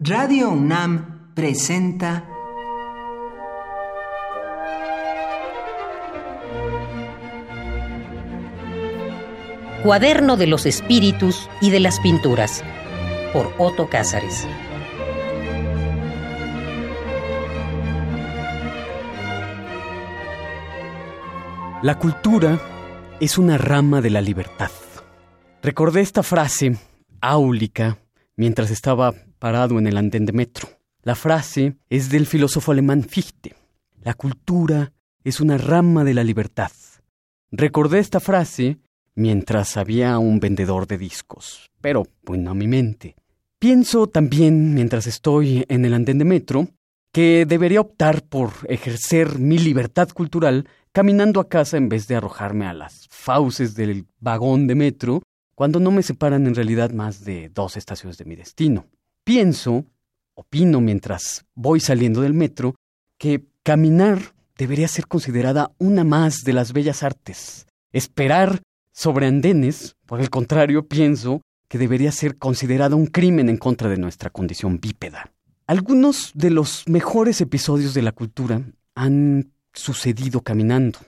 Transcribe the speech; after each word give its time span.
Radio 0.00 0.50
UNAM 0.50 1.34
presenta 1.34 2.24
Cuaderno 9.82 10.36
de 10.36 10.46
los 10.46 10.66
Espíritus 10.66 11.50
y 11.60 11.70
de 11.70 11.80
las 11.80 11.98
Pinturas 11.98 12.62
por 13.32 13.52
Otto 13.58 13.90
Cázares. 13.90 14.46
La 21.82 21.98
cultura 21.98 22.60
es 23.18 23.36
una 23.36 23.58
rama 23.58 24.00
de 24.00 24.10
la 24.10 24.20
libertad. 24.20 24.70
Recordé 25.60 26.02
esta 26.02 26.22
frase 26.22 26.76
áulica 27.20 27.98
mientras 28.36 28.70
estaba 28.70 29.12
parado 29.38 29.78
en 29.78 29.86
el 29.86 29.96
andén 29.96 30.26
de 30.26 30.32
metro. 30.32 30.68
La 31.02 31.14
frase 31.14 31.76
es 31.88 32.10
del 32.10 32.26
filósofo 32.26 32.72
alemán 32.72 33.04
Fichte. 33.04 33.54
La 34.02 34.14
cultura 34.14 34.92
es 35.24 35.40
una 35.40 35.58
rama 35.58 36.04
de 36.04 36.14
la 36.14 36.24
libertad. 36.24 36.72
Recordé 37.50 37.98
esta 37.98 38.20
frase 38.20 38.78
mientras 39.14 39.76
había 39.76 40.18
un 40.18 40.40
vendedor 40.40 40.86
de 40.86 40.98
discos, 40.98 41.70
pero 41.80 42.06
bueno 42.22 42.50
a 42.50 42.54
mi 42.54 42.68
mente. 42.68 43.16
Pienso 43.58 44.06
también, 44.06 44.74
mientras 44.74 45.06
estoy 45.06 45.64
en 45.68 45.84
el 45.84 45.94
andén 45.94 46.18
de 46.18 46.24
metro, 46.24 46.68
que 47.12 47.46
debería 47.46 47.80
optar 47.80 48.22
por 48.22 48.50
ejercer 48.68 49.38
mi 49.38 49.58
libertad 49.58 50.08
cultural 50.10 50.68
caminando 50.92 51.40
a 51.40 51.48
casa 51.48 51.76
en 51.76 51.88
vez 51.88 52.06
de 52.06 52.16
arrojarme 52.16 52.66
a 52.66 52.74
las 52.74 53.08
fauces 53.10 53.74
del 53.74 54.06
vagón 54.20 54.66
de 54.66 54.74
metro 54.74 55.22
cuando 55.54 55.80
no 55.80 55.90
me 55.90 56.02
separan 56.02 56.46
en 56.46 56.54
realidad 56.54 56.92
más 56.92 57.24
de 57.24 57.48
dos 57.48 57.76
estaciones 57.76 58.18
de 58.18 58.24
mi 58.24 58.36
destino. 58.36 58.86
Pienso, 59.28 59.84
opino 60.32 60.80
mientras 60.80 61.44
voy 61.54 61.80
saliendo 61.80 62.22
del 62.22 62.32
metro, 62.32 62.76
que 63.18 63.44
caminar 63.62 64.32
debería 64.56 64.88
ser 64.88 65.06
considerada 65.06 65.70
una 65.76 66.02
más 66.02 66.44
de 66.44 66.54
las 66.54 66.72
bellas 66.72 67.02
artes. 67.02 67.66
Esperar 67.92 68.62
sobre 68.90 69.26
andenes, 69.26 69.96
por 70.06 70.22
el 70.22 70.30
contrario, 70.30 70.88
pienso 70.88 71.42
que 71.68 71.76
debería 71.76 72.10
ser 72.10 72.38
considerado 72.38 72.96
un 72.96 73.04
crimen 73.04 73.50
en 73.50 73.58
contra 73.58 73.90
de 73.90 73.98
nuestra 73.98 74.30
condición 74.30 74.80
bípeda. 74.80 75.30
Algunos 75.66 76.32
de 76.34 76.48
los 76.48 76.84
mejores 76.88 77.42
episodios 77.42 77.92
de 77.92 78.00
la 78.00 78.12
cultura 78.12 78.62
han 78.94 79.52
sucedido 79.74 80.40
caminando. 80.40 81.00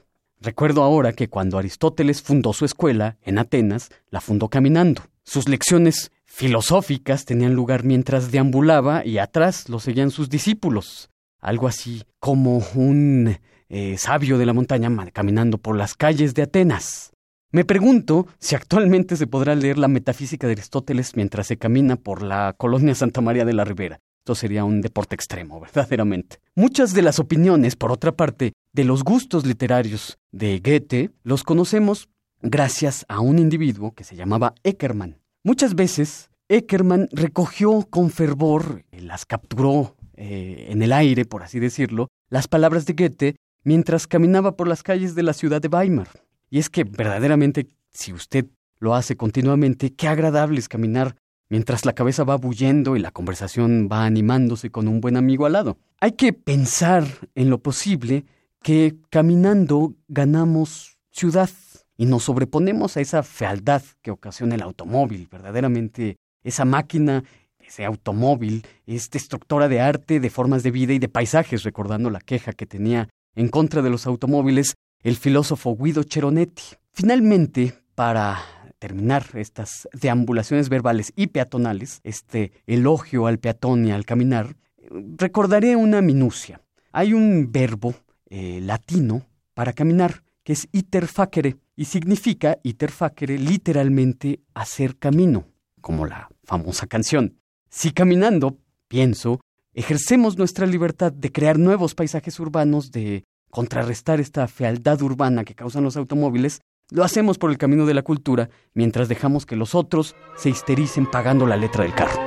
Recuerdo 0.42 0.82
ahora 0.82 1.14
que 1.14 1.28
cuando 1.30 1.56
Aristóteles 1.56 2.20
fundó 2.20 2.52
su 2.52 2.66
escuela 2.66 3.16
en 3.22 3.38
Atenas, 3.38 3.88
la 4.10 4.20
fundó 4.20 4.50
caminando. 4.50 5.04
Sus 5.24 5.48
lecciones 5.48 6.12
filosóficas 6.30 7.24
tenían 7.24 7.54
lugar 7.54 7.84
mientras 7.84 8.30
deambulaba 8.30 9.04
y 9.04 9.18
atrás 9.18 9.68
lo 9.68 9.80
seguían 9.80 10.10
sus 10.10 10.30
discípulos. 10.30 11.10
Algo 11.40 11.66
así 11.66 12.04
como 12.20 12.62
un 12.74 13.36
eh, 13.68 13.98
sabio 13.98 14.38
de 14.38 14.46
la 14.46 14.52
montaña 14.52 14.90
caminando 15.12 15.58
por 15.58 15.76
las 15.76 15.94
calles 15.94 16.34
de 16.34 16.42
Atenas. 16.42 17.12
Me 17.50 17.64
pregunto 17.64 18.28
si 18.38 18.54
actualmente 18.54 19.16
se 19.16 19.26
podrá 19.26 19.56
leer 19.56 19.76
la 19.76 19.88
metafísica 19.88 20.46
de 20.46 20.52
Aristóteles 20.52 21.16
mientras 21.16 21.48
se 21.48 21.58
camina 21.58 21.96
por 21.96 22.22
la 22.22 22.54
colonia 22.56 22.94
Santa 22.94 23.20
María 23.20 23.44
de 23.44 23.52
la 23.52 23.64
Ribera. 23.64 23.98
Esto 24.20 24.36
sería 24.36 24.64
un 24.64 24.82
deporte 24.82 25.16
extremo, 25.16 25.60
verdaderamente. 25.60 26.38
Muchas 26.54 26.94
de 26.94 27.02
las 27.02 27.18
opiniones, 27.18 27.74
por 27.74 27.90
otra 27.90 28.12
parte, 28.12 28.52
de 28.72 28.84
los 28.84 29.02
gustos 29.02 29.44
literarios 29.44 30.18
de 30.30 30.60
Goethe, 30.60 31.10
los 31.24 31.42
conocemos 31.42 32.08
gracias 32.40 33.04
a 33.08 33.20
un 33.20 33.40
individuo 33.40 33.92
que 33.92 34.04
se 34.04 34.14
llamaba 34.14 34.54
Eckermann. 34.62 35.19
Muchas 35.42 35.74
veces, 35.74 36.28
Eckermann 36.48 37.08
recogió 37.12 37.86
con 37.88 38.10
fervor, 38.10 38.84
las 38.92 39.24
capturó 39.24 39.96
eh, 40.14 40.66
en 40.68 40.82
el 40.82 40.92
aire, 40.92 41.24
por 41.24 41.42
así 41.42 41.58
decirlo, 41.58 42.08
las 42.28 42.46
palabras 42.46 42.84
de 42.84 42.92
Goethe 42.92 43.36
mientras 43.64 44.06
caminaba 44.06 44.56
por 44.56 44.68
las 44.68 44.82
calles 44.82 45.14
de 45.14 45.22
la 45.22 45.32
ciudad 45.32 45.62
de 45.62 45.68
Weimar. 45.68 46.08
Y 46.50 46.58
es 46.58 46.68
que 46.68 46.84
verdaderamente, 46.84 47.68
si 47.90 48.12
usted 48.12 48.46
lo 48.80 48.94
hace 48.94 49.16
continuamente, 49.16 49.94
qué 49.94 50.08
agradable 50.08 50.58
es 50.58 50.68
caminar 50.68 51.16
mientras 51.48 51.86
la 51.86 51.94
cabeza 51.94 52.24
va 52.24 52.36
bullendo 52.36 52.94
y 52.96 53.00
la 53.00 53.10
conversación 53.10 53.88
va 53.90 54.04
animándose 54.04 54.70
con 54.70 54.88
un 54.88 55.00
buen 55.00 55.16
amigo 55.16 55.46
al 55.46 55.54
lado. 55.54 55.78
Hay 56.00 56.12
que 56.12 56.34
pensar 56.34 57.06
en 57.34 57.48
lo 57.48 57.62
posible 57.62 58.26
que 58.62 58.96
caminando 59.08 59.94
ganamos 60.08 60.98
ciudad 61.10 61.48
y 62.00 62.06
nos 62.06 62.24
sobreponemos 62.24 62.96
a 62.96 63.02
esa 63.02 63.22
fealdad 63.22 63.82
que 64.00 64.10
ocasiona 64.10 64.54
el 64.54 64.62
automóvil. 64.62 65.28
Verdaderamente, 65.30 66.16
esa 66.42 66.64
máquina, 66.64 67.24
ese 67.58 67.84
automóvil, 67.84 68.64
es 68.86 69.10
destructora 69.10 69.68
de 69.68 69.82
arte, 69.82 70.18
de 70.18 70.30
formas 70.30 70.62
de 70.62 70.70
vida 70.70 70.94
y 70.94 70.98
de 70.98 71.10
paisajes, 71.10 71.62
recordando 71.62 72.08
la 72.08 72.20
queja 72.20 72.54
que 72.54 72.64
tenía 72.64 73.10
en 73.34 73.48
contra 73.48 73.82
de 73.82 73.90
los 73.90 74.06
automóviles 74.06 74.76
el 75.02 75.16
filósofo 75.16 75.76
Guido 75.76 76.02
Cheronetti. 76.02 76.62
Finalmente, 76.90 77.74
para 77.94 78.38
terminar 78.78 79.26
estas 79.34 79.86
deambulaciones 79.92 80.70
verbales 80.70 81.12
y 81.16 81.26
peatonales, 81.26 82.00
este 82.02 82.52
elogio 82.66 83.26
al 83.26 83.38
peatón 83.38 83.84
y 83.84 83.92
al 83.92 84.06
caminar, 84.06 84.56
recordaré 85.18 85.76
una 85.76 86.00
minucia. 86.00 86.62
Hay 86.92 87.12
un 87.12 87.52
verbo 87.52 87.94
eh, 88.30 88.60
latino 88.62 89.26
para 89.52 89.74
caminar 89.74 90.22
que 90.42 90.54
es 90.54 90.66
iter 90.72 91.06
facere 91.06 91.56
y 91.80 91.86
significa 91.86 92.58
iter 92.62 92.90
facere 92.90 93.38
literalmente 93.38 94.40
hacer 94.52 94.98
camino, 94.98 95.46
como 95.80 96.04
la 96.04 96.28
famosa 96.44 96.86
canción. 96.86 97.38
Si 97.70 97.92
caminando, 97.92 98.58
pienso, 98.86 99.40
ejercemos 99.72 100.36
nuestra 100.36 100.66
libertad 100.66 101.10
de 101.10 101.32
crear 101.32 101.58
nuevos 101.58 101.94
paisajes 101.94 102.38
urbanos, 102.38 102.90
de 102.90 103.24
contrarrestar 103.50 104.20
esta 104.20 104.46
fealdad 104.46 105.00
urbana 105.00 105.42
que 105.42 105.54
causan 105.54 105.82
los 105.82 105.96
automóviles, 105.96 106.60
lo 106.90 107.02
hacemos 107.02 107.38
por 107.38 107.50
el 107.50 107.56
camino 107.56 107.86
de 107.86 107.94
la 107.94 108.02
cultura 108.02 108.50
mientras 108.74 109.08
dejamos 109.08 109.46
que 109.46 109.56
los 109.56 109.74
otros 109.74 110.14
se 110.36 110.50
histericen 110.50 111.10
pagando 111.10 111.46
la 111.46 111.56
letra 111.56 111.84
del 111.84 111.94
carro. 111.94 112.20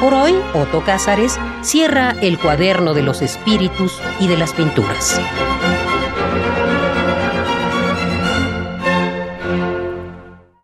Por 0.00 0.14
hoy, 0.14 0.32
Otto 0.54 0.82
Cázares 0.86 1.38
cierra 1.60 2.12
el 2.22 2.38
cuaderno 2.38 2.94
de 2.94 3.02
los 3.02 3.20
espíritus 3.20 4.00
y 4.20 4.26
de 4.26 4.38
las 4.38 4.54
pinturas. 4.54 5.20